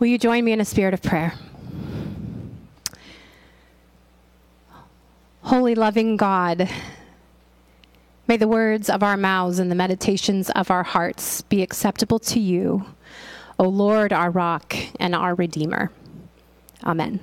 Will 0.00 0.06
you 0.06 0.16
join 0.16 0.46
me 0.46 0.52
in 0.52 0.62
a 0.62 0.64
spirit 0.64 0.94
of 0.94 1.02
prayer? 1.02 1.34
Holy, 5.42 5.74
loving 5.74 6.16
God, 6.16 6.70
may 8.26 8.38
the 8.38 8.48
words 8.48 8.88
of 8.88 9.02
our 9.02 9.18
mouths 9.18 9.58
and 9.58 9.70
the 9.70 9.74
meditations 9.74 10.48
of 10.50 10.70
our 10.70 10.84
hearts 10.84 11.42
be 11.42 11.60
acceptable 11.60 12.18
to 12.20 12.40
you, 12.40 12.86
O 13.58 13.64
Lord, 13.68 14.10
our 14.10 14.30
rock 14.30 14.74
and 14.98 15.14
our 15.14 15.34
Redeemer. 15.34 15.92
Amen. 16.82 17.20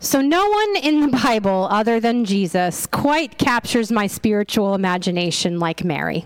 So, 0.00 0.20
no 0.20 0.48
one 0.48 0.76
in 0.82 1.00
the 1.02 1.16
Bible 1.16 1.68
other 1.70 2.00
than 2.00 2.24
Jesus 2.24 2.86
quite 2.86 3.38
captures 3.38 3.92
my 3.92 4.08
spiritual 4.08 4.74
imagination 4.74 5.60
like 5.60 5.84
Mary, 5.84 6.24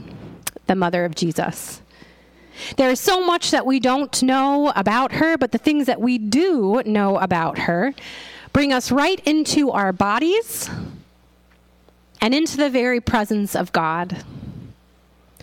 the 0.67 0.75
mother 0.75 1.05
of 1.05 1.15
Jesus. 1.15 1.83
There 2.77 2.91
is 2.91 3.01
so 3.01 3.25
much 3.25 3.51
that 3.51 3.67
we 3.67 3.81
don't 3.81 4.23
know 4.23 4.73
about 4.75 5.13
her, 5.13 5.37
but 5.37 5.53
the 5.53 5.59
things 5.59 5.87
that 5.87 6.01
we 6.01 6.19
do 6.19 6.83
know 6.85 7.19
about 7.19 7.59
her 7.61 7.95
bring 8.53 8.73
us 8.73 8.91
right 8.91 9.21
into 9.27 9.71
our 9.71 9.93
bodies 9.93 10.69
and 12.21 12.35
into 12.35 12.57
the 12.57 12.71
very 12.71 13.01
presence 13.01 13.55
of 13.55 13.73
God. 13.73 14.25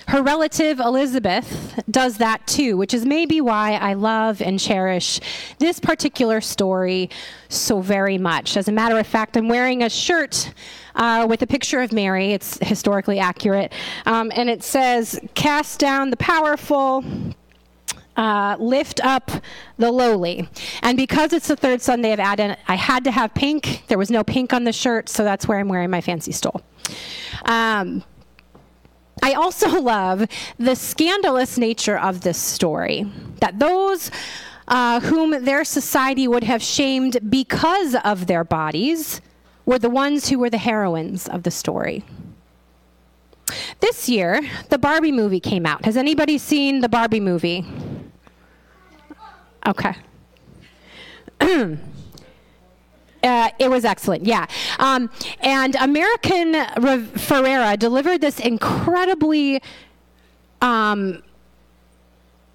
Her 0.08 0.22
relative 0.22 0.80
Elizabeth 0.80 1.80
does 1.90 2.18
that 2.18 2.46
too, 2.46 2.78
which 2.78 2.94
is 2.94 3.06
maybe 3.06 3.42
why 3.42 3.74
I 3.74 3.94
love 3.94 4.42
and 4.42 4.60
cherish 4.60 5.20
this 5.60 5.80
particular 5.80 6.42
story 6.42 7.10
so 7.50 7.82
very 7.82 8.18
much. 8.18 8.56
As 8.56 8.68
a 8.68 8.72
matter 8.72 8.98
of 9.00 9.08
fact, 9.08 9.36
I'm 9.36 9.48
wearing 9.48 9.84
a 9.84 9.90
shirt 9.90 10.54
uh, 10.96 11.26
with 11.28 11.42
a 11.42 11.48
picture 11.48 11.82
of 11.82 11.92
Mary. 11.92 12.34
It's 12.34 12.58
historically 12.62 13.20
accurate. 13.20 13.74
Um, 14.06 14.32
and 14.36 14.50
it 14.50 14.64
says, 14.64 15.20
Cast 15.34 15.80
down 15.80 16.12
the 16.12 16.18
powerful, 16.18 17.04
uh, 18.16 18.58
lift 18.60 19.04
up 19.04 19.32
the 19.78 19.92
lowly. 19.92 20.48
And 20.82 20.98
because 20.98 21.34
it's 21.34 21.48
the 21.48 21.56
third 21.56 21.82
Sunday 21.82 22.14
of 22.14 22.20
Advent, 22.20 22.60
I 22.68 22.76
had 22.76 23.04
to 23.06 23.12
have 23.12 23.34
pink. 23.34 23.84
There 23.88 23.98
was 23.98 24.12
no 24.12 24.24
pink 24.24 24.54
on 24.54 24.64
the 24.64 24.74
shirt, 24.74 25.10
so 25.10 25.24
that's 25.24 25.48
where 25.48 25.60
I'm 25.60 25.68
wearing 25.68 25.90
my 25.90 26.02
fancy 26.02 26.32
stole. 26.32 26.62
Um, 27.46 28.04
I 29.26 29.34
also 29.34 29.82
love 29.96 30.28
the 30.60 30.76
scandalous 30.76 31.58
nature 31.58 31.98
of 31.98 32.22
this 32.22 32.38
story. 32.38 33.12
That 33.42 33.58
those 33.58 34.12
uh, 34.68 35.00
whom 35.00 35.44
their 35.44 35.64
society 35.64 36.28
would 36.28 36.44
have 36.44 36.62
shamed 36.62 37.18
because 37.28 37.96
of 38.04 38.28
their 38.28 38.44
bodies 38.44 39.22
were 39.66 39.80
the 39.80 39.90
ones 39.90 40.30
who 40.30 40.38
were 40.38 40.52
the 40.52 40.60
heroines 40.60 41.28
of 41.28 41.42
the 41.42 41.50
story. 41.50 42.04
This 43.80 44.08
year, 44.08 44.42
the 44.70 44.78
Barbie 44.78 45.12
movie 45.12 45.40
came 45.40 45.66
out. 45.66 45.86
Has 45.86 45.98
anybody 45.98 46.38
seen 46.38 46.82
the 46.82 46.90
Barbie 46.90 47.20
movie? 47.20 47.66
Okay. 49.66 49.96
uh, 51.42 51.78
it 53.60 53.70
was 53.70 53.86
excellent, 53.86 54.26
yeah. 54.26 54.46
Um, 54.80 55.10
and 55.42 55.76
American 55.76 56.52
Re- 56.54 57.08
Ferrera 57.16 57.78
delivered 57.78 58.22
this 58.22 58.40
incredibly 58.40 59.62
um, 60.62 61.24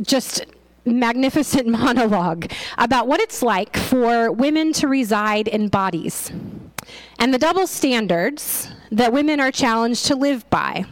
just 0.02 0.44
magnificent 0.84 1.68
monologue 1.80 2.50
about 2.78 3.06
what 3.06 3.20
it's 3.20 3.42
like 3.42 3.76
for 3.76 4.32
women 4.32 4.72
to 4.74 4.88
reside 4.88 5.48
in 5.48 5.68
bodies 5.68 6.32
and 7.18 7.34
the 7.34 7.38
double 7.38 7.66
standards 7.66 8.70
that 8.90 9.12
women 9.12 9.40
are 9.40 9.52
challenged 9.52 10.06
to 10.06 10.16
live 10.16 10.48
by. 10.50 10.84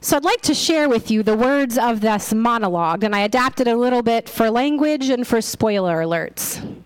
So 0.00 0.16
I'd 0.16 0.24
like 0.24 0.40
to 0.42 0.54
share 0.54 0.88
with 0.88 1.10
you 1.10 1.22
the 1.22 1.36
words 1.36 1.76
of 1.76 2.00
this 2.00 2.32
monologue, 2.32 3.04
and 3.04 3.14
I 3.14 3.20
adapted 3.20 3.68
a 3.68 3.76
little 3.76 4.02
bit 4.02 4.28
for 4.30 4.50
language 4.50 5.10
and 5.10 5.26
for 5.26 5.42
spoiler 5.42 5.98
alerts. 5.98 6.82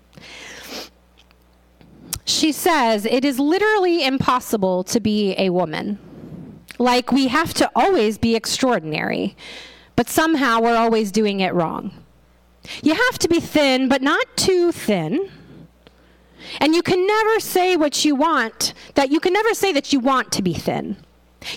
She 2.25 2.51
says, 2.51 3.05
It 3.05 3.23
is 3.23 3.39
literally 3.39 4.03
impossible 4.03 4.83
to 4.85 4.99
be 4.99 5.35
a 5.37 5.51
woman. 5.51 5.99
Like, 6.77 7.11
we 7.11 7.27
have 7.27 7.53
to 7.55 7.71
always 7.75 8.17
be 8.17 8.35
extraordinary, 8.35 9.37
but 9.95 10.09
somehow 10.09 10.59
we're 10.59 10.75
always 10.75 11.11
doing 11.11 11.39
it 11.39 11.53
wrong. 11.53 11.91
You 12.81 12.95
have 12.95 13.19
to 13.19 13.27
be 13.29 13.39
thin, 13.39 13.87
but 13.87 14.01
not 14.01 14.25
too 14.35 14.71
thin. 14.71 15.31
And 16.59 16.75
you 16.75 16.81
can 16.81 17.05
never 17.05 17.39
say 17.39 17.75
what 17.75 18.03
you 18.03 18.15
want, 18.15 18.73
that 18.95 19.09
you 19.09 19.19
can 19.19 19.33
never 19.33 19.53
say 19.53 19.71
that 19.73 19.93
you 19.93 19.99
want 19.99 20.31
to 20.33 20.41
be 20.41 20.53
thin. 20.53 20.97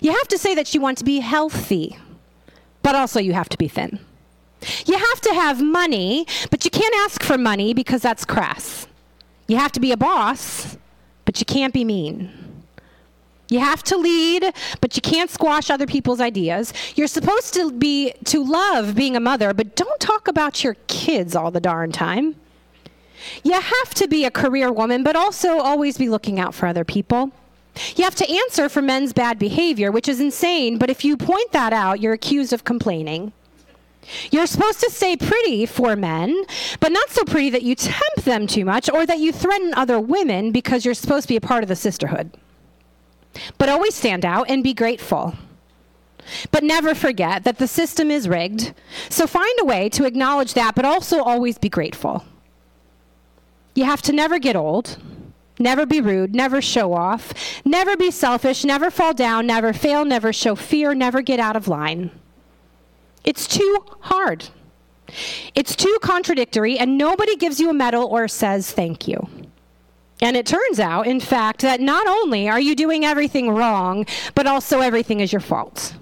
You 0.01 0.13
have 0.13 0.29
to 0.29 0.39
say 0.39 0.55
that 0.55 0.75
you 0.75 0.81
want 0.81 0.99
to 0.99 1.05
be 1.05 1.21
healthy, 1.21 1.99
but 2.83 2.95
also 2.95 3.19
you 3.21 3.33
have 3.33 3.49
to 3.49 3.59
be 3.59 3.69
thin. 3.69 3.99
You 4.87 4.99
have 4.99 5.21
to 5.23 5.35
have 5.35 5.63
money, 5.63 6.27
but 6.51 6.65
you 6.65 6.71
can't 6.71 6.95
ask 7.05 7.23
for 7.23 7.39
money 7.39 7.75
because 7.75 8.03
that's 8.03 8.25
crass. 8.25 8.87
You 9.49 9.57
have 9.57 9.73
to 9.73 9.81
be 9.81 9.91
a 9.93 9.97
boss, 9.97 10.77
but 11.25 11.41
you 11.41 11.47
can't 11.47 11.75
be 11.75 11.85
mean. 11.85 12.31
You 13.49 13.61
have 13.61 13.83
to 13.85 13.97
lead, 13.97 14.53
but 14.83 14.95
you 14.95 15.01
can't 15.01 15.31
squash 15.31 15.71
other 15.71 15.87
people's 15.87 16.21
ideas. 16.21 16.75
You're 16.95 17.07
supposed 17.07 17.55
to 17.55 17.73
be 17.73 18.13
to 18.25 18.45
love 18.45 18.95
being 18.95 19.17
a 19.17 19.21
mother, 19.21 19.55
but 19.55 19.75
don't 19.75 19.99
talk 20.01 20.29
about 20.29 20.63
your 20.63 20.77
kids 20.87 21.35
all 21.35 21.51
the 21.51 21.61
darn 21.61 21.91
time. 21.91 22.37
You 23.43 23.55
have 23.55 23.95
to 23.95 24.07
be 24.07 24.27
a 24.27 24.31
career 24.31 24.71
woman, 24.71 25.03
but 25.03 25.17
also 25.17 25.59
always 25.59 25.97
be 25.97 26.11
looking 26.11 26.39
out 26.39 26.55
for 26.55 26.67
other 26.67 26.85
people. 26.85 27.33
You 27.97 28.05
have 28.05 28.15
to 28.17 28.31
answer 28.31 28.69
for 28.69 28.83
men's 28.83 29.15
bad 29.15 29.39
behavior, 29.39 29.91
which 29.91 30.09
is 30.09 30.21
insane, 30.21 30.77
but 30.79 30.91
if 30.91 31.05
you 31.05 31.17
point 31.17 31.53
that 31.53 31.73
out, 31.73 32.01
you're 32.01 32.13
accused 32.13 32.53
of 32.53 32.65
complaining. 32.65 33.33
You're 34.31 34.47
supposed 34.47 34.81
to 34.81 34.91
stay 34.91 35.17
pretty 35.17 35.67
for 35.67 35.95
men, 35.97 36.45
but 36.81 36.93
not 36.93 37.11
so 37.11 37.25
pretty 37.25 37.51
that 37.51 37.63
you 37.63 37.75
tempt 37.75 38.25
them 38.25 38.47
too 38.47 38.65
much 38.65 38.89
or 38.91 39.05
that 39.05 39.19
you 39.19 39.33
threaten 39.33 39.75
other 39.75 40.01
women 40.01 40.51
because 40.51 40.85
you're 40.85 40.95
supposed 40.95 41.25
to 41.25 41.33
be 41.33 41.37
a 41.37 41.41
part 41.41 41.63
of 41.63 41.69
the 41.69 41.77
sisterhood. 41.77 42.31
But 43.59 43.69
always 43.69 43.95
stand 43.95 44.25
out 44.25 44.49
and 44.49 44.63
be 44.63 44.75
grateful. 44.75 45.35
But 46.51 46.65
never 46.65 46.95
forget 46.95 47.45
that 47.45 47.59
the 47.59 47.69
system 47.69 48.11
is 48.11 48.29
rigged. 48.29 48.75
So 49.09 49.27
find 49.27 49.59
a 49.61 49.65
way 49.65 49.89
to 49.91 50.05
acknowledge 50.05 50.55
that, 50.55 50.75
but 50.75 50.85
also 50.85 51.23
always 51.23 51.59
be 51.59 51.69
grateful. 51.69 52.25
You 53.75 53.85
have 53.85 54.03
to 54.03 54.13
never 54.13 54.39
get 54.39 54.57
old. 54.57 54.99
Never 55.61 55.87
be 55.87 56.01
rude, 56.01 56.37
never 56.37 56.63
show 56.63 56.93
off, 56.93 57.33
never 57.65 57.97
be 57.97 58.13
selfish, 58.13 58.65
never 58.65 58.93
fall 58.93 59.13
down, 59.13 59.47
never 59.47 59.73
fail, 59.73 60.05
never 60.05 60.33
show 60.33 60.55
fear, 60.55 60.95
never 60.95 61.21
get 61.21 61.41
out 61.41 61.57
of 61.57 61.67
line. 61.67 62.13
It's 63.29 63.47
too 63.47 63.85
hard. 64.01 64.49
It's 65.55 65.77
too 65.77 65.99
contradictory, 66.01 66.79
and 66.79 66.97
nobody 66.97 67.37
gives 67.37 67.61
you 67.61 67.69
a 67.69 67.75
medal 67.75 68.07
or 68.07 68.27
says 68.27 68.73
thank 68.73 69.07
you. 69.07 69.29
And 70.23 70.35
it 70.35 70.47
turns 70.47 70.81
out, 70.81 71.07
in 71.07 71.21
fact, 71.21 71.61
that 71.61 71.79
not 71.79 72.07
only 72.07 72.49
are 72.49 72.59
you 72.59 72.75
doing 72.75 73.05
everything 73.05 73.51
wrong, 73.51 74.07
but 74.35 74.47
also 74.47 74.81
everything 74.81 75.21
is 75.21 75.31
your 75.31 75.43
fault. 75.43 75.95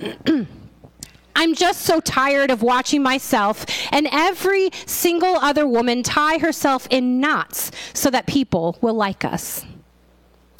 I'm 1.36 1.54
just 1.54 1.82
so 1.82 2.00
tired 2.00 2.50
of 2.50 2.62
watching 2.62 3.02
myself 3.02 3.66
and 3.92 4.08
every 4.10 4.70
single 4.86 5.36
other 5.36 5.66
woman 5.66 6.02
tie 6.02 6.38
herself 6.38 6.88
in 6.90 7.20
knots 7.20 7.70
so 7.92 8.08
that 8.08 8.26
people 8.26 8.78
will 8.80 8.94
like 8.94 9.26
us. 9.26 9.66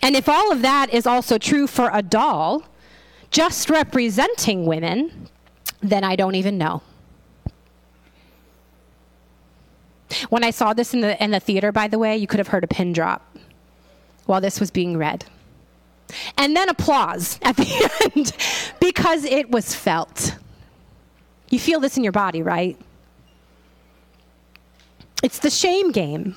And 0.02 0.14
if 0.14 0.28
all 0.28 0.52
of 0.52 0.60
that 0.60 0.92
is 0.92 1.06
also 1.06 1.38
true 1.38 1.66
for 1.66 1.88
a 1.90 2.02
doll, 2.02 2.64
just 3.30 3.70
representing 3.70 4.66
women, 4.66 5.28
then 5.80 6.04
I 6.04 6.16
don't 6.16 6.34
even 6.34 6.58
know. 6.58 6.82
When 10.30 10.42
I 10.42 10.50
saw 10.50 10.72
this 10.72 10.94
in 10.94 11.00
the, 11.00 11.22
in 11.22 11.30
the 11.30 11.40
theater, 11.40 11.70
by 11.70 11.88
the 11.88 11.98
way, 11.98 12.16
you 12.16 12.26
could 12.26 12.38
have 12.38 12.48
heard 12.48 12.64
a 12.64 12.68
pin 12.68 12.92
drop 12.92 13.36
while 14.26 14.40
this 14.40 14.60
was 14.60 14.70
being 14.70 14.96
read. 14.96 15.24
And 16.36 16.56
then 16.56 16.68
applause 16.68 17.38
at 17.42 17.56
the 17.56 18.00
end 18.16 18.32
because 18.80 19.24
it 19.24 19.50
was 19.50 19.74
felt. 19.74 20.36
You 21.50 21.58
feel 21.58 21.80
this 21.80 21.96
in 21.96 22.02
your 22.02 22.12
body, 22.12 22.42
right? 22.42 22.78
It's 25.22 25.38
the 25.38 25.50
shame 25.50 25.92
game. 25.92 26.36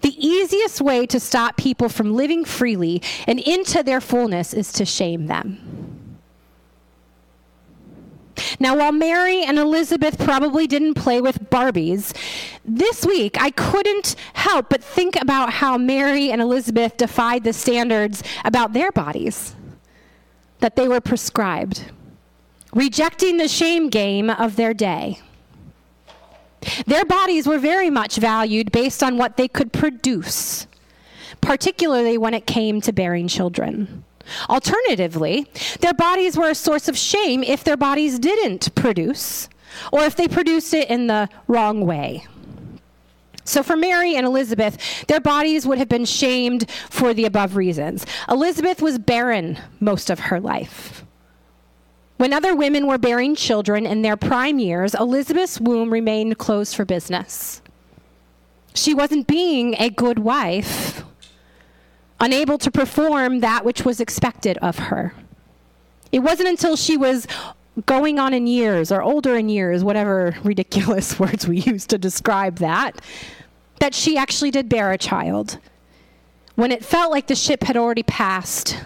The 0.00 0.14
easiest 0.26 0.80
way 0.80 1.06
to 1.06 1.20
stop 1.20 1.56
people 1.56 1.88
from 1.88 2.14
living 2.14 2.44
freely 2.44 3.02
and 3.26 3.38
into 3.38 3.82
their 3.82 4.00
fullness 4.00 4.52
is 4.52 4.72
to 4.74 4.84
shame 4.84 5.26
them. 5.26 5.67
Now, 8.60 8.76
while 8.76 8.92
Mary 8.92 9.44
and 9.44 9.58
Elizabeth 9.58 10.18
probably 10.18 10.66
didn't 10.66 10.94
play 10.94 11.20
with 11.20 11.48
Barbies, 11.50 12.16
this 12.64 13.06
week 13.06 13.40
I 13.40 13.50
couldn't 13.50 14.16
help 14.34 14.68
but 14.68 14.82
think 14.82 15.14
about 15.20 15.52
how 15.52 15.78
Mary 15.78 16.30
and 16.30 16.40
Elizabeth 16.40 16.96
defied 16.96 17.44
the 17.44 17.52
standards 17.52 18.22
about 18.44 18.72
their 18.72 18.90
bodies 18.90 19.54
that 20.58 20.74
they 20.74 20.88
were 20.88 21.00
prescribed 21.00 21.92
rejecting 22.74 23.36
the 23.38 23.48
shame 23.48 23.88
game 23.88 24.30
of 24.30 24.56
their 24.56 24.74
day. 24.74 25.20
Their 26.86 27.04
bodies 27.04 27.46
were 27.46 27.58
very 27.58 27.90
much 27.90 28.16
valued 28.16 28.72
based 28.72 29.02
on 29.02 29.16
what 29.16 29.36
they 29.36 29.48
could 29.48 29.72
produce, 29.72 30.66
particularly 31.40 32.18
when 32.18 32.34
it 32.34 32.46
came 32.46 32.80
to 32.82 32.92
bearing 32.92 33.28
children. 33.28 34.04
Alternatively, 34.48 35.46
their 35.80 35.94
bodies 35.94 36.36
were 36.36 36.50
a 36.50 36.54
source 36.54 36.88
of 36.88 36.96
shame 36.96 37.42
if 37.42 37.64
their 37.64 37.76
bodies 37.76 38.18
didn't 38.18 38.74
produce, 38.74 39.48
or 39.92 40.02
if 40.02 40.16
they 40.16 40.28
produced 40.28 40.74
it 40.74 40.88
in 40.90 41.06
the 41.06 41.28
wrong 41.46 41.86
way. 41.86 42.26
So, 43.44 43.62
for 43.62 43.76
Mary 43.76 44.14
and 44.14 44.26
Elizabeth, 44.26 45.06
their 45.06 45.20
bodies 45.20 45.66
would 45.66 45.78
have 45.78 45.88
been 45.88 46.04
shamed 46.04 46.70
for 46.90 47.14
the 47.14 47.24
above 47.24 47.56
reasons. 47.56 48.04
Elizabeth 48.28 48.82
was 48.82 48.98
barren 48.98 49.58
most 49.80 50.10
of 50.10 50.20
her 50.20 50.38
life. 50.38 51.02
When 52.18 52.34
other 52.34 52.54
women 52.54 52.86
were 52.86 52.98
bearing 52.98 53.34
children 53.34 53.86
in 53.86 54.02
their 54.02 54.16
prime 54.16 54.58
years, 54.58 54.94
Elizabeth's 54.94 55.60
womb 55.60 55.90
remained 55.90 56.36
closed 56.36 56.74
for 56.74 56.84
business. 56.84 57.62
She 58.74 58.92
wasn't 58.92 59.26
being 59.26 59.74
a 59.78 59.88
good 59.88 60.18
wife, 60.18 61.02
unable 62.20 62.58
to 62.58 62.70
perform 62.70 63.40
that 63.40 63.64
which 63.64 63.84
was 63.84 64.00
expected 64.00 64.58
of 64.58 64.78
her. 64.78 65.14
It 66.10 66.20
wasn't 66.20 66.48
until 66.48 66.76
she 66.76 66.96
was 66.96 67.26
going 67.86 68.18
on 68.18 68.34
in 68.34 68.46
years 68.46 68.90
or 68.90 69.02
older 69.02 69.36
in 69.36 69.48
years, 69.48 69.84
whatever 69.84 70.36
ridiculous 70.42 71.18
words 71.20 71.46
we 71.46 71.58
use 71.58 71.86
to 71.86 71.98
describe 71.98 72.58
that, 72.58 73.00
that 73.80 73.94
she 73.94 74.16
actually 74.16 74.50
did 74.50 74.68
bear 74.68 74.92
a 74.92 74.98
child. 74.98 75.58
When 76.56 76.72
it 76.72 76.84
felt 76.84 77.12
like 77.12 77.28
the 77.28 77.36
ship 77.36 77.62
had 77.62 77.76
already 77.76 78.02
passed, 78.02 78.82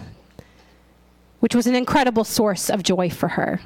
which 1.39 1.55
was 1.55 1.65
an 1.65 1.75
incredible 1.75 2.23
source 2.23 2.69
of 2.69 2.83
joy 2.83 3.09
for 3.09 3.29
her. 3.29 3.59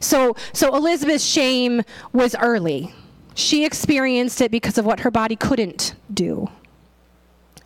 So, 0.00 0.36
so 0.52 0.74
Elizabeth's 0.74 1.24
shame 1.24 1.82
was 2.12 2.36
early. 2.36 2.94
She 3.34 3.64
experienced 3.64 4.40
it 4.40 4.50
because 4.50 4.78
of 4.78 4.86
what 4.86 5.00
her 5.00 5.10
body 5.10 5.34
couldn't 5.34 5.94
do. 6.12 6.48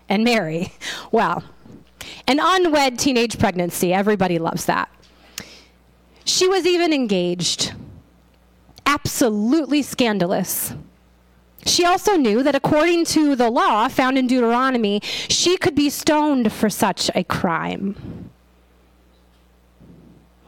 And 0.09 0.25
Mary, 0.25 0.73
well, 1.13 1.45
an 2.27 2.41
unwed 2.41 2.99
teenage 2.99 3.39
pregnancy, 3.39 3.93
everybody 3.93 4.39
loves 4.39 4.65
that. 4.67 4.89
She 6.25 6.49
was 6.49 6.67
even 6.67 6.93
engaged. 6.93 7.75
Absolutely 8.87 9.83
scandalous. 9.83 10.75
She 11.67 11.85
also 11.85 12.17
knew 12.17 12.43
that 12.43 12.55
according 12.55 13.05
to 13.07 13.37
the 13.37 13.51
law 13.51 13.89
found 13.89 14.17
in 14.17 14.27
Deuteronomy, 14.27 15.01
she 15.03 15.57
could 15.57 15.75
be 15.75 15.91
stoned 15.91 16.53
for 16.53 16.71
such 16.71 17.11
a 17.15 17.25
crime. 17.25 18.31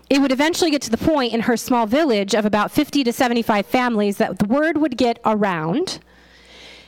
It 0.09 0.21
would 0.21 0.33
eventually 0.33 0.71
get 0.71 0.83
to 0.83 0.91
the 0.91 0.97
point 0.97 1.33
in 1.33 1.43
her 1.43 1.57
small 1.57 1.87
village 1.87 2.35
of 2.35 2.45
about 2.45 2.73
50 2.73 3.05
to 3.05 3.13
75 3.13 3.67
families 3.67 4.17
that 4.17 4.39
the 4.39 4.47
word 4.47 4.79
would 4.79 4.97
get 4.97 5.21
around 5.25 6.01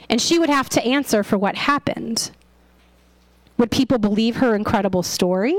and 0.08 0.20
she 0.20 0.38
would 0.38 0.50
have 0.50 0.68
to 0.70 0.84
answer 0.84 1.22
for 1.22 1.38
what 1.38 1.54
happened. 1.54 2.32
Would 3.62 3.70
people 3.70 3.98
believe 3.98 4.38
her 4.38 4.56
incredible 4.56 5.04
story? 5.04 5.54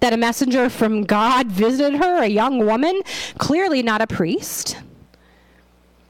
That 0.00 0.14
a 0.14 0.16
messenger 0.16 0.70
from 0.70 1.04
God 1.04 1.48
visited 1.48 1.98
her, 1.98 2.22
a 2.22 2.26
young 2.26 2.64
woman, 2.64 3.02
clearly 3.36 3.82
not 3.82 4.00
a 4.00 4.06
priest? 4.06 4.78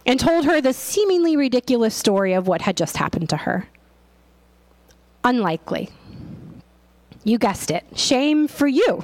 and 0.07 0.21
told 0.21 0.45
her 0.45 0.61
the 0.61 0.73
seemingly 0.73 1.37
ridiculous 1.37 1.93
story 1.93 2.35
of 2.35 2.47
what 2.47 2.63
had 2.63 2.77
just 2.77 2.99
happened 2.99 3.29
to 3.31 3.39
her. 3.39 3.67
Unlikely. 5.25 5.91
You 7.25 7.39
guessed 7.39 7.73
it. 7.73 7.85
Shame 7.97 8.47
for 8.47 8.69
you. 8.69 9.03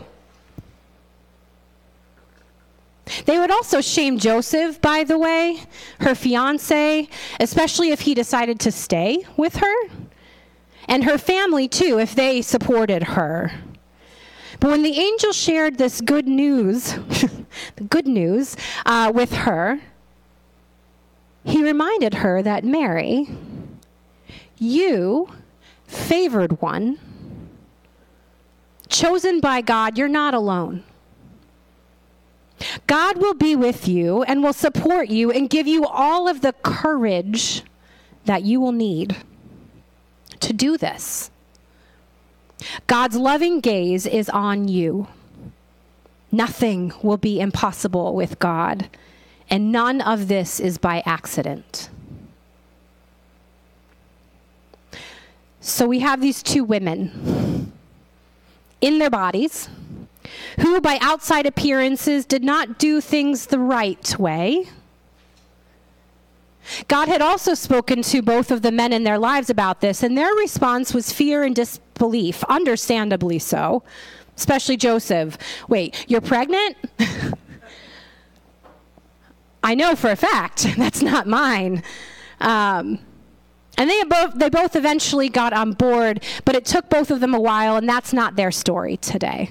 They 3.26 3.38
would 3.38 3.50
also 3.50 3.80
shame 3.80 4.20
Joseph, 4.20 4.80
by 4.80 5.02
the 5.02 5.18
way, 5.18 5.64
her 5.98 6.14
fiance, 6.14 7.08
especially 7.40 7.90
if 7.90 8.02
he 8.02 8.14
decided 8.14 8.60
to 8.60 8.70
stay 8.70 9.24
with 9.36 9.56
her, 9.56 9.74
and 10.88 11.04
her 11.04 11.18
family, 11.18 11.68
too, 11.68 11.98
if 11.98 12.14
they 12.14 12.42
supported 12.42 13.02
her. 13.02 13.52
But 14.60 14.70
when 14.70 14.82
the 14.82 14.98
angel 14.98 15.32
shared 15.32 15.78
this 15.78 16.00
good 16.00 16.28
news, 16.28 16.92
the 17.76 17.84
good 17.88 18.06
news, 18.06 18.56
uh, 18.86 19.10
with 19.14 19.32
her, 19.32 19.80
he 21.44 21.64
reminded 21.64 22.14
her 22.14 22.42
that 22.42 22.64
Mary, 22.64 23.28
you, 24.58 25.28
favored 25.86 26.60
one, 26.62 26.98
chosen 28.88 29.40
by 29.40 29.60
God, 29.60 29.98
you're 29.98 30.08
not 30.08 30.34
alone. 30.34 30.84
God 32.86 33.18
will 33.18 33.34
be 33.34 33.56
with 33.56 33.88
you 33.88 34.22
and 34.22 34.42
will 34.42 34.52
support 34.52 35.08
you 35.08 35.32
and 35.32 35.50
give 35.50 35.66
you 35.66 35.84
all 35.84 36.28
of 36.28 36.40
the 36.40 36.52
courage 36.62 37.62
that 38.26 38.44
you 38.44 38.60
will 38.60 38.72
need 38.72 39.16
to 40.42 40.52
do 40.52 40.76
this. 40.76 41.30
God's 42.86 43.16
loving 43.16 43.60
gaze 43.60 44.06
is 44.06 44.28
on 44.28 44.68
you. 44.68 45.08
Nothing 46.30 46.92
will 47.02 47.16
be 47.16 47.40
impossible 47.40 48.14
with 48.14 48.38
God. 48.38 48.88
And 49.50 49.72
none 49.72 50.00
of 50.00 50.28
this 50.28 50.60
is 50.60 50.78
by 50.78 51.02
accident. 51.04 51.90
So 55.60 55.86
we 55.86 56.00
have 56.00 56.20
these 56.20 56.42
two 56.42 56.64
women 56.64 57.72
in 58.80 58.98
their 58.98 59.10
bodies 59.10 59.68
who, 60.60 60.80
by 60.80 60.98
outside 61.00 61.46
appearances, 61.46 62.24
did 62.24 62.42
not 62.42 62.78
do 62.78 63.00
things 63.00 63.46
the 63.46 63.58
right 63.58 64.18
way. 64.18 64.68
God 66.88 67.08
had 67.08 67.20
also 67.20 67.54
spoken 67.54 68.02
to 68.02 68.22
both 68.22 68.50
of 68.50 68.62
the 68.62 68.72
men 68.72 68.92
in 68.92 69.04
their 69.04 69.18
lives 69.18 69.50
about 69.50 69.80
this, 69.80 70.02
and 70.02 70.16
their 70.16 70.32
response 70.34 70.94
was 70.94 71.12
fear 71.12 71.42
and 71.42 71.54
disbelief, 71.54 72.44
understandably 72.44 73.38
so, 73.38 73.82
especially 74.36 74.76
Joseph. 74.76 75.36
Wait, 75.68 76.04
you're 76.08 76.20
pregnant? 76.20 76.76
I 79.62 79.74
know 79.74 79.94
for 79.94 80.10
a 80.10 80.16
fact 80.16 80.66
that's 80.76 81.02
not 81.02 81.26
mine. 81.26 81.82
Um, 82.40 82.98
and 83.78 83.88
they 83.88 84.02
they 84.34 84.50
both 84.50 84.76
eventually 84.76 85.28
got 85.28 85.52
on 85.52 85.72
board, 85.72 86.22
but 86.44 86.54
it 86.54 86.64
took 86.64 86.90
both 86.90 87.10
of 87.10 87.20
them 87.20 87.34
a 87.34 87.40
while, 87.40 87.76
and 87.76 87.88
that's 87.88 88.12
not 88.12 88.36
their 88.36 88.50
story 88.50 88.98
today. 88.98 89.50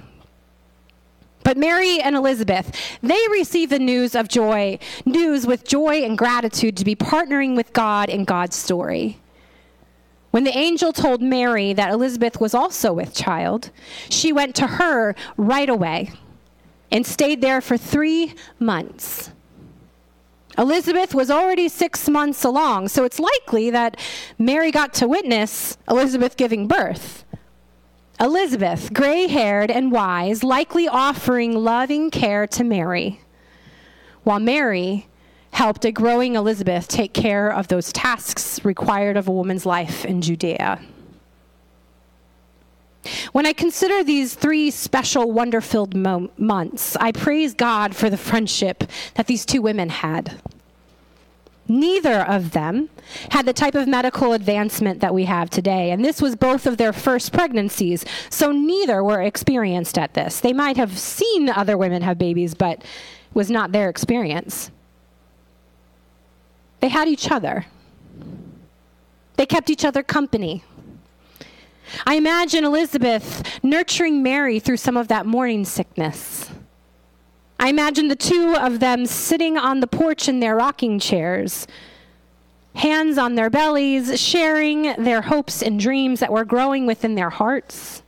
But 1.44 1.58
Mary 1.58 2.00
and 2.00 2.16
Elizabeth, 2.16 2.76
they 3.02 3.20
received 3.32 3.72
the 3.72 3.80
news 3.80 4.16
of 4.16 4.28
joy, 4.28 4.80
news 5.06 5.48
with 5.48 5.64
joy 5.64 6.04
and 6.04 6.18
gratitude 6.18 6.78
to 6.78 6.86
be 6.86 6.96
partnering 6.96 7.56
with 7.56 7.74
God 7.74 8.10
in 8.10 8.26
God's 8.26 8.56
story. 8.56 9.18
When 10.32 10.46
the 10.46 10.58
angel 10.58 10.94
told 10.94 11.22
Mary 11.22 11.74
that 11.74 11.92
Elizabeth 11.92 12.40
was 12.40 12.54
also 12.54 12.94
with 12.94 13.14
child, 13.14 13.70
she 14.10 14.32
went 14.32 14.56
to 14.56 14.68
her 14.68 15.16
right 15.36 15.70
away 15.70 16.12
and 16.90 17.06
stayed 17.06 17.42
there 17.42 17.60
for 17.62 17.78
three 17.78 18.34
months. 18.60 19.32
Elizabeth 20.58 21.14
was 21.14 21.32
already 21.32 21.70
six 21.70 22.10
months 22.10 22.44
along, 22.44 22.90
so 22.90 23.04
it's 23.04 23.20
likely 23.20 23.70
that 23.70 24.00
Mary 24.38 24.72
got 24.72 24.94
to 24.96 25.08
witness 25.08 25.78
Elizabeth 25.90 26.36
giving 26.38 26.68
birth. 26.68 27.24
Elizabeth, 28.22 28.94
gray 28.94 29.26
haired 29.26 29.72
and 29.72 29.92
wise, 29.92 30.44
likely 30.44 30.88
offering 30.88 31.56
loving 31.56 32.12
care 32.12 32.46
to 32.46 32.64
Mary, 32.64 33.20
while 34.24 34.40
Mary 34.40 35.08
helped 35.50 35.84
a 35.86 35.92
growing 35.92 36.36
Elizabeth 36.36 36.88
take 36.88 37.14
care 37.14 37.52
of 37.52 37.68
those 37.68 37.92
tasks 37.92 38.64
required 38.64 39.18
of 39.18 39.28
a 39.28 39.32
woman's 39.32 39.66
life 39.66 40.06
in 40.06 40.22
Judea. 40.22 40.80
When 43.32 43.48
I 43.48 43.54
consider 43.54 44.04
these 44.04 44.36
three 44.36 44.70
special, 44.70 45.32
wonder 45.32 45.60
filled 45.60 45.96
mo- 45.96 46.30
months, 46.38 46.96
I 46.98 47.12
praise 47.12 47.56
God 47.56 47.96
for 47.96 48.12
the 48.12 48.18
friendship 48.18 48.84
that 49.16 49.26
these 49.26 49.48
two 49.48 49.64
women 49.64 49.90
had. 49.90 50.40
Neither 51.68 52.22
of 52.22 52.52
them 52.52 52.90
had 53.30 53.46
the 53.46 53.54
type 53.54 53.76
of 53.76 53.88
medical 53.88 54.34
advancement 54.34 55.00
that 55.00 55.14
we 55.14 55.26
have 55.26 55.50
today, 55.50 55.92
and 55.92 56.04
this 56.04 56.22
was 56.22 56.36
both 56.36 56.66
of 56.66 56.78
their 56.78 56.92
first 56.92 57.32
pregnancies, 57.32 58.04
so 58.30 58.52
neither 58.52 59.04
were 59.04 59.22
experienced 59.22 59.98
at 59.98 60.14
this. 60.14 60.40
They 60.40 60.54
might 60.54 60.78
have 60.78 60.98
seen 60.98 61.50
other 61.50 61.78
women 61.78 62.02
have 62.02 62.18
babies, 62.18 62.56
but 62.56 62.84
was 63.34 63.50
not 63.50 63.72
their 63.72 63.90
experience. 63.90 64.72
They 66.82 66.90
had 66.90 67.08
each 67.08 67.32
other. 67.32 67.68
They 69.38 69.46
kept 69.46 69.70
each 69.70 69.86
other 69.86 70.04
company. 70.04 70.64
I 72.06 72.16
imagine 72.16 72.64
Elizabeth 72.66 73.44
nurturing 73.64 74.24
Mary 74.24 74.60
through 74.60 74.78
some 74.78 74.98
of 74.98 75.08
that 75.10 75.26
morning 75.26 75.64
sickness. 75.66 76.50
I 77.62 77.70
imagine 77.70 78.10
the 78.10 78.16
two 78.16 78.58
of 78.60 78.80
them 78.80 79.06
sitting 79.06 79.58
on 79.58 79.80
the 79.80 79.88
porch 79.88 80.28
in 80.28 80.42
their 80.42 80.56
rocking 80.56 81.00
chairs, 81.00 81.68
hands 82.76 83.18
on 83.18 83.36
their 83.36 83.50
bellies, 83.50 84.20
sharing 84.20 84.94
their 85.02 85.22
hopes 85.22 85.62
and 85.62 85.80
dreams 85.80 86.20
that 86.20 86.34
were 86.34 86.44
growing 86.44 86.86
within 86.86 87.16
their 87.16 87.30
hearts. 87.30 88.02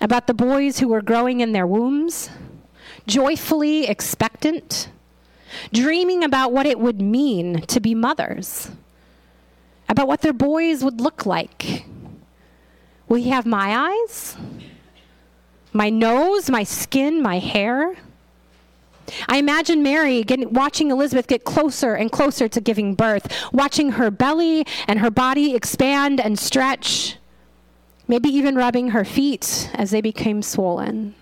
About 0.00 0.28
the 0.28 0.34
boys 0.34 0.78
who 0.78 0.88
were 0.88 1.02
growing 1.02 1.40
in 1.40 1.52
their 1.52 1.66
wombs, 1.66 2.30
joyfully 3.06 3.86
expectant, 3.88 4.90
dreaming 5.72 6.22
about 6.22 6.52
what 6.52 6.66
it 6.66 6.78
would 6.78 7.00
mean 7.00 7.62
to 7.62 7.80
be 7.80 7.94
mothers 7.94 8.70
about 9.88 10.06
what 10.06 10.20
their 10.20 10.32
boys 10.32 10.84
would 10.84 11.00
look 11.00 11.24
like. 11.26 11.84
Will 13.08 13.16
he 13.16 13.30
have 13.30 13.46
my 13.46 13.90
eyes? 13.90 14.36
My 15.78 15.90
nose, 15.90 16.50
my 16.50 16.64
skin, 16.64 17.22
my 17.22 17.38
hair? 17.38 17.94
I 19.28 19.36
imagine 19.36 19.80
Mary 19.80 20.24
getting, 20.24 20.52
watching 20.52 20.90
Elizabeth 20.90 21.28
get 21.28 21.44
closer 21.44 21.94
and 21.94 22.10
closer 22.10 22.48
to 22.48 22.60
giving 22.60 22.96
birth, 22.96 23.32
watching 23.52 23.92
her 23.92 24.10
belly 24.10 24.66
and 24.88 24.98
her 24.98 25.08
body 25.08 25.54
expand 25.54 26.20
and 26.20 26.36
stretch, 26.36 27.18
maybe 28.08 28.28
even 28.28 28.56
rubbing 28.56 28.88
her 28.88 29.04
feet 29.04 29.70
as 29.72 29.92
they 29.92 30.00
became 30.00 30.42
swollen. 30.42 31.14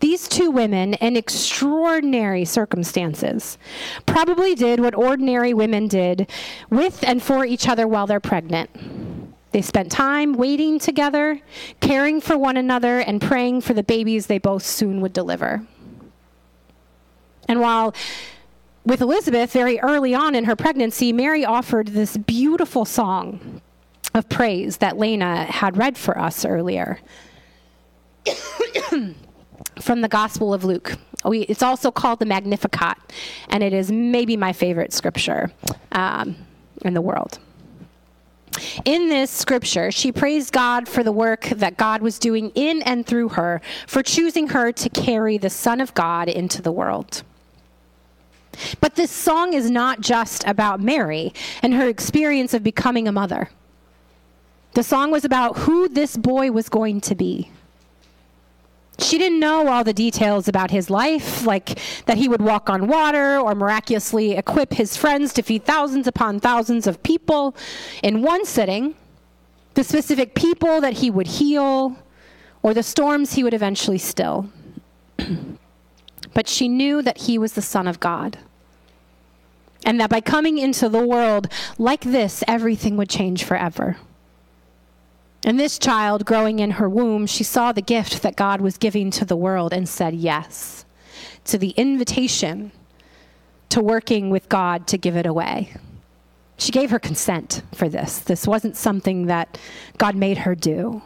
These 0.00 0.26
two 0.26 0.50
women, 0.50 0.94
in 0.94 1.16
extraordinary 1.16 2.44
circumstances, 2.44 3.56
probably 4.04 4.56
did 4.56 4.80
what 4.80 4.96
ordinary 4.96 5.54
women 5.54 5.86
did 5.86 6.28
with 6.70 7.04
and 7.04 7.22
for 7.22 7.44
each 7.44 7.68
other 7.68 7.86
while 7.86 8.08
they're 8.08 8.18
pregnant. 8.18 8.68
They 9.52 9.62
spent 9.62 9.92
time 9.92 10.34
waiting 10.34 10.78
together, 10.78 11.40
caring 11.80 12.20
for 12.20 12.36
one 12.38 12.56
another, 12.56 13.00
and 13.00 13.20
praying 13.20 13.60
for 13.60 13.74
the 13.74 13.82
babies 13.82 14.26
they 14.26 14.38
both 14.38 14.64
soon 14.64 15.00
would 15.00 15.12
deliver. 15.12 15.66
And 17.48 17.60
while 17.60 17.94
with 18.84 19.00
Elizabeth, 19.00 19.52
very 19.52 19.78
early 19.80 20.14
on 20.14 20.34
in 20.34 20.44
her 20.44 20.56
pregnancy, 20.56 21.12
Mary 21.12 21.44
offered 21.44 21.88
this 21.88 22.16
beautiful 22.16 22.84
song 22.84 23.60
of 24.14 24.28
praise 24.28 24.78
that 24.78 24.98
Lena 24.98 25.44
had 25.44 25.76
read 25.76 25.96
for 25.96 26.18
us 26.18 26.44
earlier. 26.44 26.98
from 29.80 30.00
the 30.00 30.08
Gospel 30.08 30.52
of 30.54 30.64
Luke. 30.64 30.96
We, 31.24 31.42
it's 31.42 31.62
also 31.62 31.90
called 31.90 32.18
the 32.18 32.26
Magnificat, 32.26 32.96
and 33.48 33.62
it 33.62 33.72
is 33.72 33.92
maybe 33.92 34.36
my 34.36 34.52
favorite 34.52 34.92
scripture 34.92 35.52
um, 35.92 36.36
in 36.84 36.94
the 36.94 37.00
world. 37.00 37.38
In 38.84 39.08
this 39.08 39.30
scripture, 39.30 39.90
she 39.90 40.12
praised 40.12 40.52
God 40.52 40.88
for 40.88 41.02
the 41.02 41.12
work 41.12 41.44
that 41.56 41.76
God 41.76 42.02
was 42.02 42.18
doing 42.18 42.50
in 42.54 42.82
and 42.82 43.06
through 43.06 43.30
her, 43.30 43.60
for 43.86 44.02
choosing 44.02 44.48
her 44.48 44.72
to 44.72 44.88
carry 44.90 45.38
the 45.38 45.50
Son 45.50 45.80
of 45.80 45.94
God 45.94 46.28
into 46.28 46.60
the 46.62 46.72
world. 46.72 47.22
But 48.80 48.94
this 48.94 49.10
song 49.10 49.54
is 49.54 49.70
not 49.70 50.00
just 50.00 50.46
about 50.46 50.80
Mary 50.80 51.32
and 51.62 51.74
her 51.74 51.88
experience 51.88 52.52
of 52.54 52.62
becoming 52.62 53.08
a 53.08 53.12
mother. 53.12 53.48
The 54.74 54.82
song 54.82 55.10
was 55.10 55.24
about 55.24 55.58
who 55.58 55.88
this 55.88 56.16
boy 56.16 56.50
was 56.50 56.68
going 56.68 57.00
to 57.02 57.14
be. 57.14 57.50
She 58.98 59.18
didn't 59.18 59.40
know 59.40 59.68
all 59.68 59.84
the 59.84 59.92
details 59.92 60.48
about 60.48 60.70
his 60.70 60.90
life, 60.90 61.44
like 61.46 61.78
that 62.06 62.18
he 62.18 62.28
would 62.28 62.42
walk 62.42 62.68
on 62.68 62.86
water 62.86 63.38
or 63.38 63.54
miraculously 63.54 64.32
equip 64.32 64.74
his 64.74 64.96
friends 64.96 65.32
to 65.34 65.42
feed 65.42 65.64
thousands 65.64 66.06
upon 66.06 66.40
thousands 66.40 66.86
of 66.86 67.02
people 67.02 67.56
in 68.02 68.22
one 68.22 68.44
sitting, 68.44 68.94
the 69.74 69.82
specific 69.82 70.34
people 70.34 70.80
that 70.80 70.94
he 70.94 71.10
would 71.10 71.26
heal, 71.26 71.96
or 72.62 72.74
the 72.74 72.82
storms 72.82 73.32
he 73.32 73.42
would 73.42 73.54
eventually 73.54 73.98
still. 73.98 74.50
but 76.34 76.48
she 76.48 76.68
knew 76.68 77.02
that 77.02 77.18
he 77.18 77.38
was 77.38 77.54
the 77.54 77.62
Son 77.62 77.88
of 77.88 77.98
God. 77.98 78.38
And 79.84 80.00
that 80.00 80.10
by 80.10 80.20
coming 80.20 80.58
into 80.58 80.88
the 80.88 81.04
world 81.04 81.48
like 81.76 82.02
this, 82.02 82.44
everything 82.46 82.96
would 82.96 83.08
change 83.08 83.42
forever. 83.42 83.96
And 85.44 85.58
this 85.58 85.78
child, 85.78 86.24
growing 86.24 86.60
in 86.60 86.72
her 86.72 86.88
womb, 86.88 87.26
she 87.26 87.42
saw 87.42 87.72
the 87.72 87.82
gift 87.82 88.22
that 88.22 88.36
God 88.36 88.60
was 88.60 88.78
giving 88.78 89.10
to 89.12 89.24
the 89.24 89.36
world 89.36 89.72
and 89.72 89.88
said 89.88 90.14
yes 90.14 90.84
to 91.44 91.58
the 91.58 91.70
invitation 91.70 92.70
to 93.68 93.80
working 93.80 94.30
with 94.30 94.48
God 94.48 94.86
to 94.88 94.98
give 94.98 95.16
it 95.16 95.26
away. 95.26 95.74
She 96.58 96.70
gave 96.70 96.90
her 96.90 97.00
consent 97.00 97.62
for 97.74 97.88
this. 97.88 98.20
This 98.20 98.46
wasn't 98.46 98.76
something 98.76 99.26
that 99.26 99.58
God 99.98 100.14
made 100.14 100.38
her 100.38 100.54
do. 100.54 101.02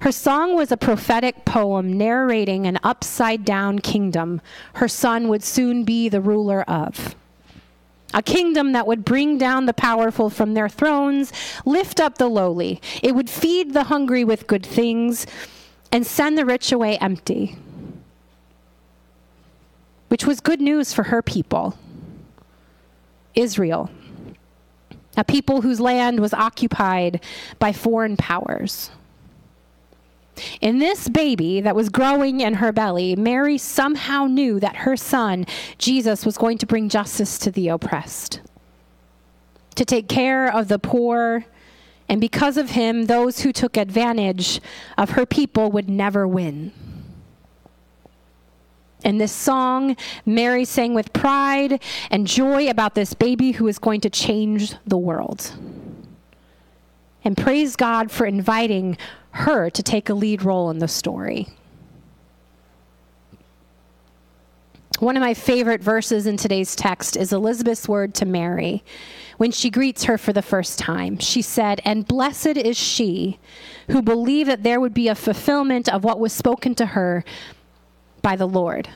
Her 0.00 0.10
song 0.10 0.56
was 0.56 0.72
a 0.72 0.76
prophetic 0.76 1.44
poem 1.44 1.96
narrating 1.96 2.66
an 2.66 2.78
upside 2.82 3.44
down 3.44 3.78
kingdom 3.78 4.40
her 4.74 4.88
son 4.88 5.28
would 5.28 5.44
soon 5.44 5.84
be 5.84 6.08
the 6.08 6.20
ruler 6.20 6.62
of 6.62 7.14
a 8.14 8.22
kingdom 8.22 8.72
that 8.72 8.86
would 8.86 9.04
bring 9.04 9.36
down 9.36 9.66
the 9.66 9.74
powerful 9.74 10.30
from 10.30 10.54
their 10.54 10.68
thrones, 10.68 11.32
lift 11.66 12.00
up 12.00 12.16
the 12.16 12.28
lowly. 12.28 12.80
It 13.02 13.14
would 13.14 13.28
feed 13.28 13.74
the 13.74 13.84
hungry 13.84 14.24
with 14.24 14.46
good 14.46 14.64
things 14.64 15.26
and 15.90 16.06
send 16.06 16.38
the 16.38 16.46
rich 16.46 16.72
away 16.72 16.96
empty, 16.98 17.56
which 20.08 20.24
was 20.24 20.40
good 20.40 20.60
news 20.60 20.92
for 20.92 21.02
her 21.02 21.22
people, 21.22 21.76
Israel, 23.34 23.90
a 25.16 25.24
people 25.24 25.60
whose 25.60 25.80
land 25.80 26.20
was 26.20 26.32
occupied 26.32 27.20
by 27.58 27.72
foreign 27.72 28.16
powers. 28.16 28.90
In 30.60 30.78
this 30.78 31.08
baby 31.08 31.60
that 31.60 31.76
was 31.76 31.88
growing 31.88 32.40
in 32.40 32.54
her 32.54 32.72
belly, 32.72 33.14
Mary 33.16 33.58
somehow 33.58 34.26
knew 34.26 34.58
that 34.60 34.76
her 34.76 34.96
son, 34.96 35.46
Jesus, 35.78 36.26
was 36.26 36.36
going 36.36 36.58
to 36.58 36.66
bring 36.66 36.88
justice 36.88 37.38
to 37.38 37.50
the 37.50 37.68
oppressed, 37.68 38.40
to 39.76 39.84
take 39.84 40.08
care 40.08 40.52
of 40.52 40.68
the 40.68 40.78
poor, 40.78 41.44
and 42.08 42.20
because 42.20 42.56
of 42.56 42.70
him, 42.70 43.06
those 43.06 43.40
who 43.40 43.52
took 43.52 43.76
advantage 43.76 44.60
of 44.98 45.10
her 45.10 45.24
people 45.24 45.70
would 45.70 45.88
never 45.88 46.28
win. 46.28 46.72
In 49.04 49.18
this 49.18 49.32
song, 49.32 49.96
Mary 50.24 50.64
sang 50.64 50.94
with 50.94 51.12
pride 51.12 51.82
and 52.10 52.26
joy 52.26 52.68
about 52.68 52.94
this 52.94 53.12
baby 53.12 53.52
who 53.52 53.68
is 53.68 53.78
going 53.78 54.00
to 54.00 54.10
change 54.10 54.74
the 54.86 54.96
world. 54.96 55.52
And 57.22 57.36
praise 57.36 57.76
God 57.76 58.10
for 58.10 58.26
inviting 58.26 58.96
her 59.34 59.68
to 59.68 59.82
take 59.82 60.08
a 60.08 60.14
lead 60.14 60.42
role 60.42 60.70
in 60.70 60.78
the 60.78 60.88
story. 60.88 61.48
One 65.00 65.16
of 65.16 65.20
my 65.20 65.34
favorite 65.34 65.82
verses 65.82 66.26
in 66.26 66.36
today's 66.36 66.76
text 66.76 67.16
is 67.16 67.32
Elizabeth's 67.32 67.88
word 67.88 68.14
to 68.14 68.26
Mary 68.26 68.84
when 69.36 69.50
she 69.50 69.68
greets 69.68 70.04
her 70.04 70.16
for 70.16 70.32
the 70.32 70.40
first 70.40 70.78
time. 70.78 71.18
She 71.18 71.42
said, 71.42 71.80
And 71.84 72.06
blessed 72.06 72.56
is 72.56 72.76
she 72.76 73.40
who 73.90 74.02
believed 74.02 74.48
that 74.48 74.62
there 74.62 74.80
would 74.80 74.94
be 74.94 75.08
a 75.08 75.16
fulfillment 75.16 75.88
of 75.88 76.04
what 76.04 76.20
was 76.20 76.32
spoken 76.32 76.76
to 76.76 76.86
her 76.86 77.24
by 78.22 78.36
the 78.36 78.46
Lord. 78.46 78.88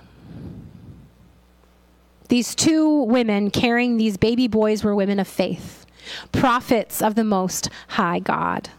These 2.28 2.54
two 2.54 3.02
women 3.02 3.50
carrying 3.50 3.97
these 3.97 4.16
baby 4.16 4.47
boys 4.47 4.85
were 4.85 4.95
women 4.95 5.18
of 5.18 5.26
faith, 5.26 5.85
prophets 6.30 7.02
of 7.02 7.16
the 7.16 7.25
Most 7.25 7.71
High 7.88 8.21
God. 8.21 8.71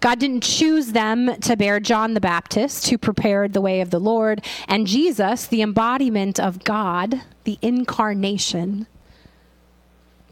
God 0.00 0.18
didn't 0.18 0.42
choose 0.42 0.92
them 0.92 1.36
to 1.40 1.56
bear 1.56 1.80
John 1.80 2.14
the 2.14 2.20
Baptist, 2.20 2.88
who 2.88 2.98
prepared 2.98 3.52
the 3.52 3.60
way 3.60 3.80
of 3.80 3.90
the 3.90 4.00
Lord, 4.00 4.44
and 4.66 4.86
Jesus, 4.86 5.46
the 5.46 5.62
embodiment 5.62 6.38
of 6.38 6.64
God, 6.64 7.22
the 7.44 7.58
incarnation, 7.62 8.86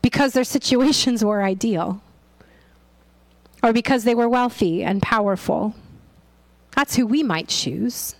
because 0.02 0.32
their 0.32 0.44
situations 0.44 1.24
were 1.24 1.42
ideal 1.42 2.00
or 3.62 3.72
because 3.72 4.04
they 4.04 4.14
were 4.14 4.28
wealthy 4.28 4.84
and 4.84 5.02
powerful. 5.02 5.74
That's 6.74 6.96
who 6.96 7.06
we 7.06 7.22
might 7.22 7.48
choose, 7.48 8.14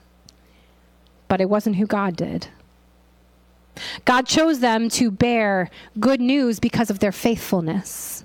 but 1.28 1.40
it 1.40 1.48
wasn't 1.48 1.76
who 1.76 1.86
God 1.86 2.16
did. 2.16 2.48
God 4.04 4.26
chose 4.26 4.60
them 4.60 4.88
to 4.90 5.10
bear 5.10 5.70
good 6.00 6.20
news 6.20 6.58
because 6.58 6.88
of 6.88 6.98
their 6.98 7.12
faithfulness, 7.12 8.24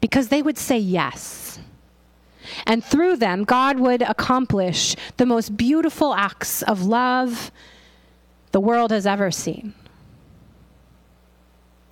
because 0.00 0.28
they 0.28 0.42
would 0.42 0.58
say 0.58 0.76
yes 0.76 1.41
and 2.66 2.84
through 2.84 3.16
them, 3.16 3.44
God 3.44 3.78
would 3.78 4.02
accomplish 4.02 4.96
the 5.16 5.26
most 5.26 5.56
beautiful 5.56 6.14
acts 6.14 6.62
of 6.62 6.84
love 6.84 7.50
the 8.52 8.60
world 8.60 8.90
has 8.90 9.06
ever 9.06 9.30
seen. 9.30 9.74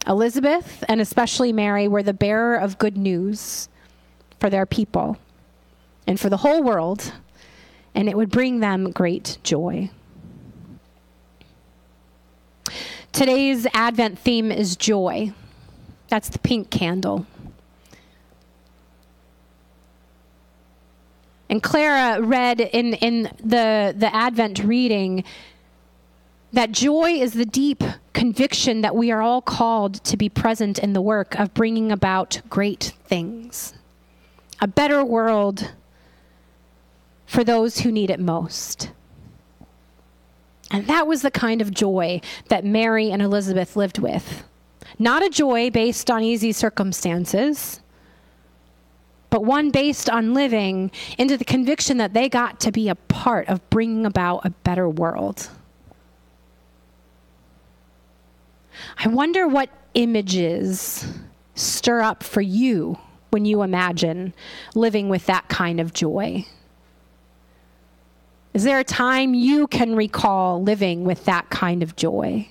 Elizabeth 0.07 0.83
and 0.89 1.01
especially 1.01 1.53
Mary 1.53 1.87
were 1.87 2.03
the 2.03 2.15
bearer 2.15 2.57
of 2.57 2.79
good 2.79 2.97
news 2.97 3.69
for 4.39 4.49
their 4.51 4.67
people 4.67 5.19
and 6.07 6.19
for 6.19 6.29
the 6.29 6.39
whole 6.39 6.63
world, 6.63 7.13
and 7.95 8.09
it 8.09 8.17
would 8.17 8.31
bring 8.31 8.61
them 8.61 8.91
great 8.91 9.39
joy. 9.43 9.91
Today's 13.13 13.67
Advent 13.75 14.19
theme 14.19 14.51
is 14.51 14.77
joy. 14.77 15.33
That's 16.09 16.29
the 16.29 16.39
pink 16.39 16.71
candle. 16.71 17.27
And 21.51 21.61
Clara 21.61 22.23
read 22.23 22.61
in, 22.61 22.95
in 22.95 23.25
the, 23.43 23.93
the 23.97 24.15
Advent 24.15 24.61
reading 24.61 25.25
that 26.53 26.71
joy 26.71 27.11
is 27.11 27.33
the 27.33 27.45
deep 27.45 27.83
conviction 28.13 28.83
that 28.83 28.95
we 28.95 29.11
are 29.11 29.21
all 29.21 29.43
called 29.43 29.95
to 30.05 30.17
be 30.17 30.29
present 30.29 30.79
in 30.79 30.93
the 30.93 31.03
work 31.03 31.39
of 31.41 31.53
bringing 31.53 31.91
about 31.91 32.41
great 32.49 32.93
things, 33.05 33.75
a 34.61 34.69
better 34.69 35.05
world 35.05 35.73
for 37.27 37.43
those 37.43 37.81
who 37.81 37.91
need 37.91 38.11
it 38.11 38.21
most. 38.21 38.93
And 40.71 40.87
that 40.87 41.09
was 41.09 41.23
the 41.23 41.33
kind 41.33 41.61
of 41.61 41.75
joy 41.75 42.21
that 42.49 42.65
Mary 42.65 43.11
and 43.11 43.21
Elizabeth 43.21 43.75
lived 43.75 43.99
with. 43.99 44.45
Not 45.01 45.25
a 45.25 45.31
joy 45.31 45.71
based 45.71 46.13
on 46.13 46.23
easy 46.23 46.53
circumstances, 46.53 47.80
but 49.31 49.45
one 49.45 49.71
based 49.71 50.11
on 50.11 50.35
living 50.35 50.91
into 51.17 51.37
the 51.37 51.45
conviction 51.45 51.97
that 51.99 52.13
they 52.13 52.29
got 52.29 52.61
to 52.61 52.73
be 52.73 52.89
a 52.89 52.95
part 52.95 53.49
of 53.49 53.69
bringing 53.71 54.05
about 54.05 54.45
a 54.45 54.51
better 54.51 54.89
world. 54.89 55.49
I 58.99 59.09
wonder 59.09 59.47
what 59.47 59.71
images 59.95 61.07
stir 61.55 62.01
up 62.01 62.23
for 62.23 62.41
you 62.41 62.99
when 63.31 63.45
you 63.45 63.63
imagine 63.63 64.35
living 64.75 65.09
with 65.09 65.27
that 65.27 65.49
kind 65.49 65.81
of 65.81 65.93
joy. 65.93 66.45
Is 68.53 68.65
there 68.65 68.81
a 68.81 68.85
time 68.85 69.35
you 69.35 69.69
can 69.69 69.95
recall 69.95 70.63
living 70.63 71.05
with 71.05 71.25
that 71.27 71.51
kind 71.51 71.83
of 71.83 71.95
joy? 71.95 72.49